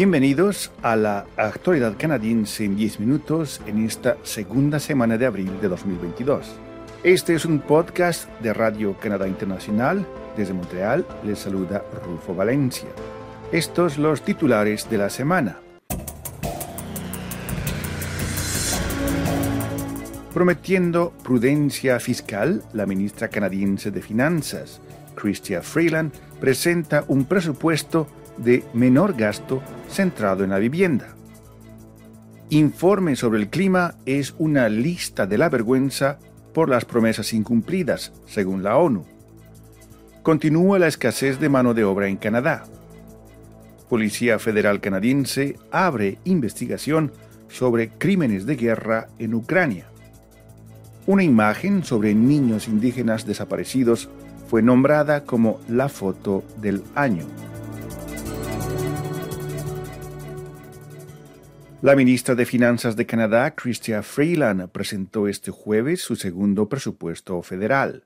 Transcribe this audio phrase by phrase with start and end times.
[0.00, 5.68] Bienvenidos a la actualidad canadiense en 10 minutos en esta segunda semana de abril de
[5.68, 6.56] 2022.
[7.04, 10.06] Este es un podcast de Radio Canadá Internacional.
[10.38, 12.88] Desde Montreal les saluda Rufo Valencia.
[13.52, 15.58] Estos los titulares de la semana.
[20.32, 24.80] Prometiendo prudencia fiscal, la ministra canadiense de Finanzas,
[25.14, 28.06] Chrystia Freeland, presenta un presupuesto
[28.36, 31.14] de menor gasto centrado en la vivienda.
[32.50, 36.18] Informe sobre el clima es una lista de la vergüenza
[36.52, 39.04] por las promesas incumplidas, según la ONU.
[40.22, 42.64] Continúa la escasez de mano de obra en Canadá.
[43.88, 47.12] Policía Federal Canadiense abre investigación
[47.48, 49.86] sobre crímenes de guerra en Ucrania.
[51.06, 54.08] Una imagen sobre niños indígenas desaparecidos
[54.48, 57.24] fue nombrada como la foto del año.
[61.82, 68.04] La ministra de Finanzas de Canadá, Chrystia Freeland, presentó este jueves su segundo presupuesto federal.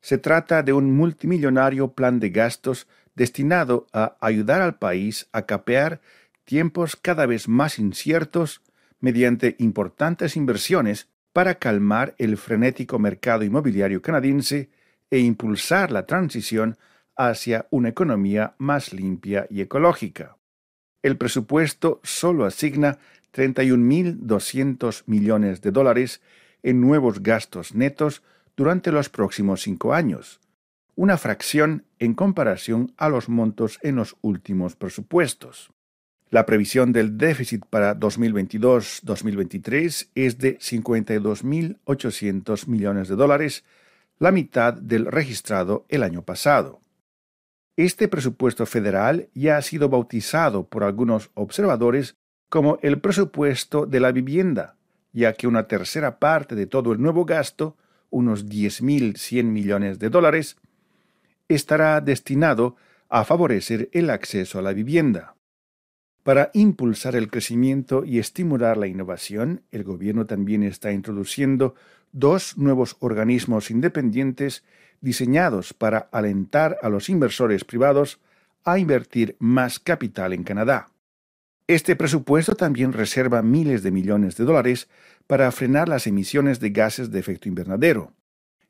[0.00, 6.00] Se trata de un multimillonario plan de gastos destinado a ayudar al país a capear
[6.42, 8.62] tiempos cada vez más inciertos
[8.98, 14.70] mediante importantes inversiones para calmar el frenético mercado inmobiliario canadiense
[15.12, 16.78] e impulsar la transición
[17.14, 20.36] hacia una economía más limpia y ecológica
[21.04, 22.98] el presupuesto solo asigna
[23.34, 26.22] 31.200 millones de dólares
[26.62, 28.22] en nuevos gastos netos
[28.56, 30.40] durante los próximos cinco años,
[30.96, 35.72] una fracción en comparación a los montos en los últimos presupuestos.
[36.30, 43.62] La previsión del déficit para 2022-2023 es de 52.800 millones de dólares,
[44.18, 46.80] la mitad del registrado el año pasado.
[47.76, 52.16] Este presupuesto federal ya ha sido bautizado por algunos observadores
[52.48, 54.76] como el presupuesto de la vivienda,
[55.12, 57.76] ya que una tercera parte de todo el nuevo gasto,
[58.10, 60.56] unos 10.100 millones de dólares,
[61.48, 62.76] estará destinado
[63.08, 65.34] a favorecer el acceso a la vivienda.
[66.22, 71.74] Para impulsar el crecimiento y estimular la innovación, el gobierno también está introduciendo
[72.14, 74.64] dos nuevos organismos independientes
[75.00, 78.20] diseñados para alentar a los inversores privados
[78.64, 80.88] a invertir más capital en Canadá.
[81.66, 84.88] Este presupuesto también reserva miles de millones de dólares
[85.26, 88.12] para frenar las emisiones de gases de efecto invernadero.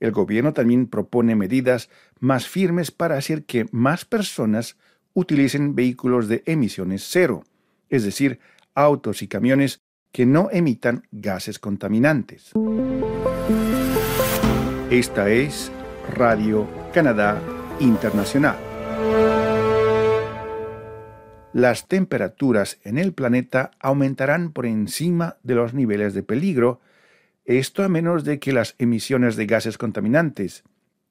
[0.00, 4.76] El gobierno también propone medidas más firmes para hacer que más personas
[5.14, 7.44] utilicen vehículos de emisiones cero,
[7.88, 8.38] es decir,
[8.74, 9.80] autos y camiones
[10.12, 12.52] que no emitan gases contaminantes.
[14.90, 15.70] Esta es
[16.14, 17.40] Radio Canadá
[17.78, 18.56] Internacional.
[21.52, 26.80] Las temperaturas en el planeta aumentarán por encima de los niveles de peligro,
[27.44, 30.62] esto a menos de que las emisiones de gases contaminantes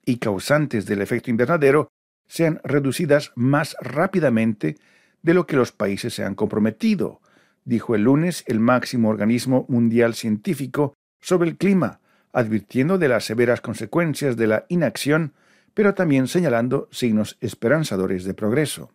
[0.05, 1.89] y causantes del efecto invernadero
[2.27, 4.77] sean reducidas más rápidamente
[5.21, 7.21] de lo que los países se han comprometido,
[7.69, 11.99] dijo el lunes el máximo organismo mundial científico sobre el clima,
[12.33, 15.33] advirtiendo de las severas consecuencias de la inacción,
[15.75, 18.91] pero también señalando signos esperanzadores de progreso.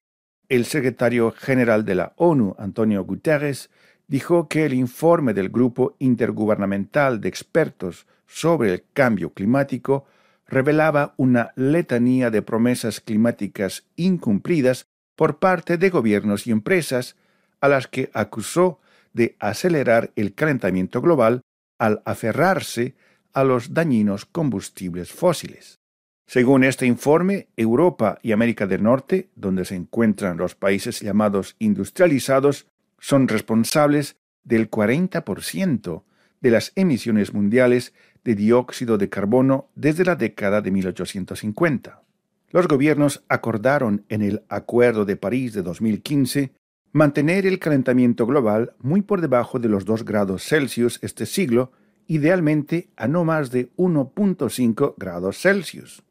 [0.49, 3.71] El secretario general de la ONU, Antonio Guterres,
[4.09, 10.05] dijo que el informe del Grupo Intergubernamental de Expertos sobre el Cambio Climático
[10.49, 17.17] revelaba una letanía de promesas climáticas incumplidas por parte de gobiernos y empresas,
[17.61, 18.81] a las que acusó
[19.13, 21.43] de acelerar el calentamiento global
[21.79, 22.95] al aferrarse
[23.33, 25.81] a los dañinos combustibles fósiles.
[26.27, 32.67] Según este informe, Europa y América del Norte, donde se encuentran los países llamados industrializados,
[32.99, 36.03] son responsables del 40%
[36.41, 37.93] de las emisiones mundiales
[38.25, 42.03] de dióxido de carbono desde la década de 1850.
[42.51, 46.53] Los gobiernos acordaron en el Acuerdo de París de 2015
[46.95, 51.73] mantener el calentamiento global muy por debajo de los 2 grados Celsius este siglo
[52.07, 56.05] idealmente a no más de 1.5 grados Celsius.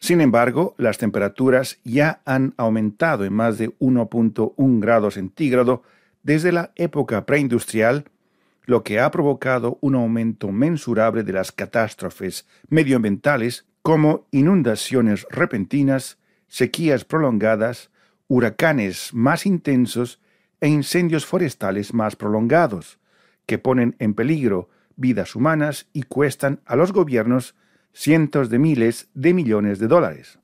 [0.00, 5.84] Sin embargo, las temperaturas ya han aumentado en más de 1.1 grados centígrado
[6.24, 8.04] desde la época preindustrial,
[8.64, 17.04] lo que ha provocado un aumento mensurable de las catástrofes medioambientales como inundaciones repentinas, sequías
[17.04, 17.90] prolongadas,
[18.26, 20.18] huracanes más intensos
[20.64, 22.98] e incendios forestales más prolongados,
[23.44, 27.54] que ponen en peligro vidas humanas y cuestan a los gobiernos
[27.92, 30.38] cientos de miles de millones de dólares.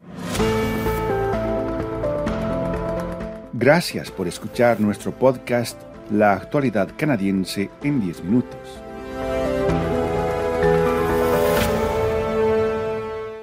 [3.54, 5.80] Gracias por escuchar nuestro podcast
[6.10, 8.60] La actualidad canadiense en 10 minutos.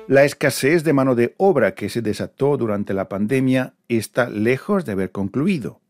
[0.07, 4.91] La escasez de mano de obra que se desató durante la pandemia está lejos de
[4.91, 5.81] haber concluido.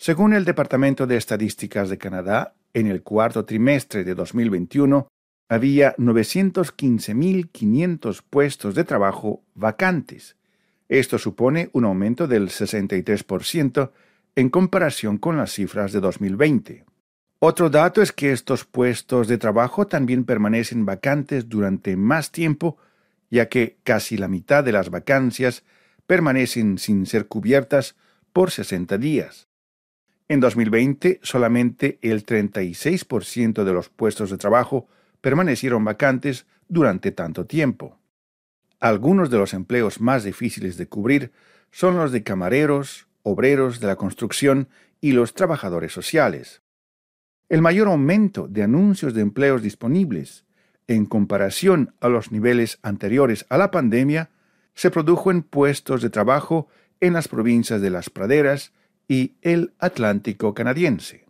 [0.00, 5.08] Según el Departamento de Estadísticas de Canadá, en el cuarto trimestre de 2021
[5.48, 10.36] había 915.500 puestos de trabajo vacantes.
[10.88, 13.90] Esto supone un aumento del 63%
[14.36, 16.84] en comparación con las cifras de 2020.
[17.40, 22.76] Otro dato es que estos puestos de trabajo también permanecen vacantes durante más tiempo
[23.30, 25.64] ya que casi la mitad de las vacancias
[26.06, 27.96] permanecen sin ser cubiertas
[28.32, 29.48] por 60 días.
[30.28, 34.86] En 2020, solamente el 36% de los puestos de trabajo
[35.20, 37.98] permanecieron vacantes durante tanto tiempo.
[38.78, 41.32] Algunos de los empleos más difíciles de cubrir
[41.70, 44.68] son los de camareros, obreros de la construcción
[45.00, 46.62] y los trabajadores sociales.
[47.48, 50.44] El mayor aumento de anuncios de empleos disponibles
[50.88, 54.30] en comparación a los niveles anteriores a la pandemia,
[54.74, 56.66] se produjo en puestos de trabajo
[57.00, 58.72] en las provincias de las praderas
[59.08, 61.24] y el Atlántico canadiense.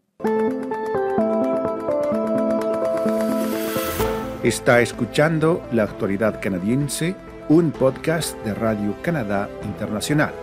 [4.42, 7.14] Está escuchando La Actualidad Canadiense,
[7.48, 10.34] un podcast de Radio Canadá Internacional.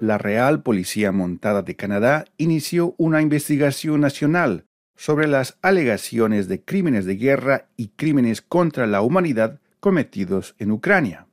[0.00, 4.66] La Real Policía Montada de Canadá inició una investigación nacional
[4.96, 11.25] sobre las alegaciones de crímenes de guerra y crímenes contra la humanidad cometidos en Ucrania.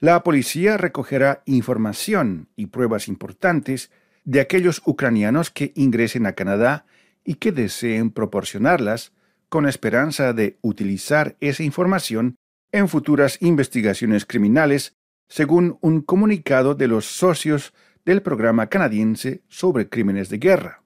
[0.00, 3.90] La policía recogerá información y pruebas importantes
[4.24, 6.86] de aquellos ucranianos que ingresen a Canadá
[7.22, 9.12] y que deseen proporcionarlas
[9.50, 12.36] con esperanza de utilizar esa información
[12.72, 14.96] en futuras investigaciones criminales,
[15.28, 17.74] según un comunicado de los socios
[18.06, 20.82] del programa canadiense sobre crímenes de guerra.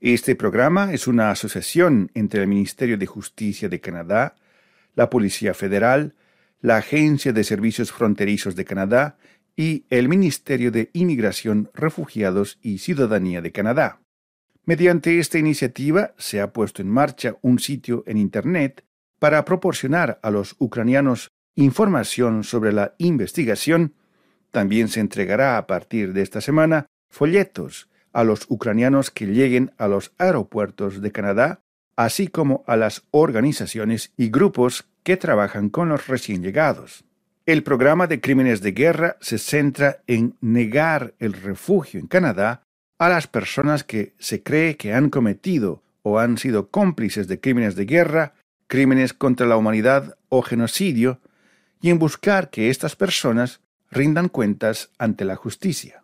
[0.00, 4.34] Este programa es una asociación entre el Ministerio de Justicia de Canadá,
[4.96, 6.14] la Policía Federal,
[6.60, 9.18] la Agencia de Servicios Fronterizos de Canadá
[9.56, 14.00] y el Ministerio de Inmigración, Refugiados y Ciudadanía de Canadá.
[14.64, 18.84] Mediante esta iniciativa se ha puesto en marcha un sitio en Internet
[19.18, 23.94] para proporcionar a los ucranianos información sobre la investigación.
[24.50, 29.88] También se entregará a partir de esta semana folletos a los ucranianos que lleguen a
[29.88, 31.60] los aeropuertos de Canadá,
[31.96, 37.04] así como a las organizaciones y grupos que trabajan con los recién llegados.
[37.46, 42.62] El programa de crímenes de guerra se centra en negar el refugio en Canadá
[42.98, 47.76] a las personas que se cree que han cometido o han sido cómplices de crímenes
[47.76, 48.34] de guerra,
[48.66, 51.20] crímenes contra la humanidad o genocidio,
[51.80, 53.60] y en buscar que estas personas
[53.90, 56.02] rindan cuentas ante la justicia.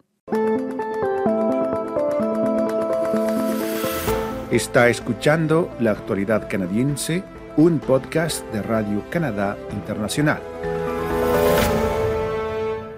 [4.52, 7.24] Está escuchando La Actualidad Canadiense,
[7.56, 10.42] un podcast de Radio Canadá Internacional.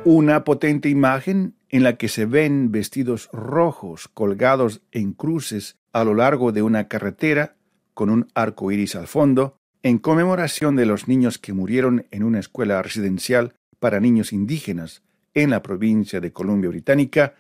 [0.05, 6.15] Una potente imagen en la que se ven vestidos rojos colgados en cruces a lo
[6.15, 7.55] largo de una carretera,
[7.95, 12.41] con un arco iris al fondo, en conmemoración de los niños que murieron en una
[12.41, 17.37] escuela residencial para niños indígenas en la provincia de Columbia Británica,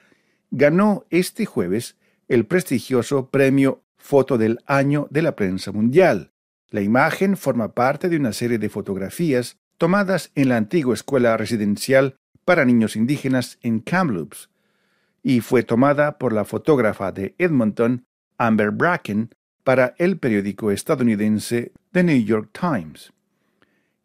[0.52, 1.96] ganó este jueves
[2.28, 6.30] el prestigioso premio foto del año de la prensa mundial.
[6.68, 12.16] La imagen forma parte de una serie de fotografías tomadas en la antigua escuela residencial
[12.44, 14.50] para niños indígenas en Kamloops
[15.22, 18.04] y fue tomada por la fotógrafa de Edmonton,
[18.36, 19.30] Amber Bracken,
[19.64, 23.10] para el periódico estadounidense The New York Times.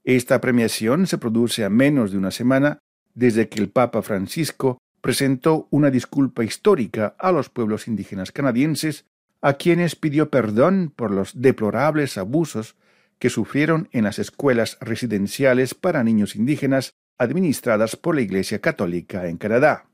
[0.06, 2.80] Esta premiación se produce a menos de una semana
[3.16, 9.04] desde que el Papa Francisco presentó una disculpa histórica a los pueblos indígenas canadienses
[9.42, 12.76] a quienes pidió perdón por los deplorables abusos
[13.20, 19.38] que sufrieron en las escuelas residenciales para niños indígenas administradas por la Iglesia Católica en
[19.38, 19.86] Canadá.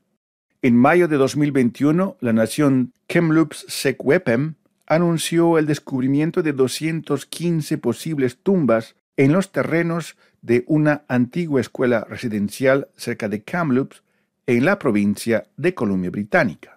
[0.62, 4.54] En mayo de 2021, la nación Kamloops Sekwepem
[4.86, 12.88] anunció el descubrimiento de 215 posibles tumbas en los terrenos de una antigua escuela residencial
[12.96, 14.02] cerca de Kamloops,
[14.46, 16.76] en la provincia de Columbia Británica.